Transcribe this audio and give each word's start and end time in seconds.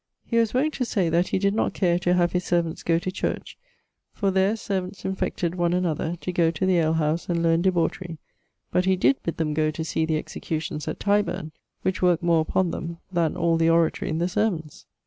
He 0.25 0.37
was 0.37 0.51
wont 0.55 0.73
to 0.73 0.83
say 0.83 1.09
that 1.09 1.27
he 1.27 1.37
did 1.37 1.53
not 1.53 1.75
care 1.75 1.99
to 1.99 2.15
have 2.15 2.31
his 2.31 2.43
servants 2.43 2.81
goe 2.81 2.97
to 2.97 3.11
church, 3.11 3.55
for 4.11 4.31
there 4.31 4.55
servants 4.55 5.05
infected 5.05 5.53
one 5.53 5.73
another 5.73 6.15
to 6.21 6.31
goe 6.31 6.49
to 6.49 6.65
the 6.65 6.79
alehouse 6.79 7.29
and 7.29 7.43
learne 7.43 7.61
debauchery; 7.61 8.17
but 8.71 8.85
he 8.85 8.95
did 8.95 9.21
bid 9.21 9.37
them 9.37 9.53
goe 9.53 9.69
to 9.69 9.85
see 9.85 10.03
the 10.05 10.17
executions 10.17 10.87
at 10.87 10.99
Tyburne, 10.99 11.51
which 11.83 12.01
worke 12.01 12.23
more 12.23 12.41
upon 12.41 12.71
them 12.71 12.97
then 13.11 13.35
all 13.37 13.57
the 13.57 13.69
oratory 13.69 14.09
in 14.09 14.17
the 14.17 14.27
sermons. 14.27 14.87